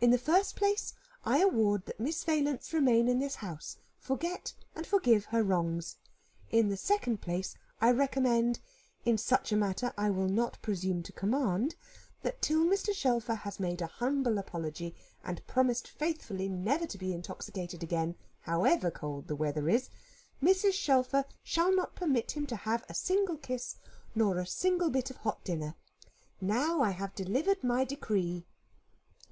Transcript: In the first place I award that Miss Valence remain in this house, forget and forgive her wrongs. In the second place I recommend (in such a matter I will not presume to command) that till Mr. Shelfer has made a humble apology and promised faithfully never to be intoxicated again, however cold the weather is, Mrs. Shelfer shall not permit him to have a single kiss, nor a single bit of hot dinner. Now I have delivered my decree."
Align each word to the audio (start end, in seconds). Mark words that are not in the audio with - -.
In 0.00 0.10
the 0.10 0.18
first 0.18 0.56
place 0.56 0.92
I 1.24 1.38
award 1.40 1.86
that 1.86 2.00
Miss 2.00 2.24
Valence 2.24 2.72
remain 2.72 3.06
in 3.06 3.20
this 3.20 3.36
house, 3.36 3.76
forget 4.00 4.54
and 4.74 4.84
forgive 4.84 5.26
her 5.26 5.44
wrongs. 5.44 5.98
In 6.50 6.68
the 6.68 6.76
second 6.76 7.20
place 7.20 7.54
I 7.80 7.92
recommend 7.92 8.58
(in 9.04 9.16
such 9.18 9.52
a 9.52 9.56
matter 9.56 9.94
I 9.96 10.10
will 10.10 10.26
not 10.26 10.60
presume 10.62 11.04
to 11.04 11.12
command) 11.12 11.76
that 12.22 12.42
till 12.42 12.64
Mr. 12.64 12.92
Shelfer 12.92 13.36
has 13.36 13.60
made 13.60 13.80
a 13.80 13.86
humble 13.86 14.36
apology 14.38 14.96
and 15.22 15.46
promised 15.46 15.86
faithfully 15.86 16.48
never 16.48 16.84
to 16.88 16.98
be 16.98 17.12
intoxicated 17.14 17.84
again, 17.84 18.16
however 18.40 18.90
cold 18.90 19.28
the 19.28 19.36
weather 19.36 19.68
is, 19.68 19.90
Mrs. 20.42 20.72
Shelfer 20.72 21.24
shall 21.44 21.72
not 21.72 21.94
permit 21.94 22.32
him 22.32 22.46
to 22.48 22.56
have 22.56 22.84
a 22.88 22.94
single 22.94 23.36
kiss, 23.36 23.76
nor 24.12 24.38
a 24.38 24.44
single 24.44 24.90
bit 24.90 25.08
of 25.10 25.18
hot 25.18 25.44
dinner. 25.44 25.76
Now 26.40 26.80
I 26.82 26.90
have 26.90 27.14
delivered 27.14 27.62
my 27.62 27.84
decree." 27.84 28.44